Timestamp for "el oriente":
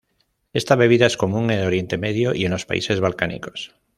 1.59-1.99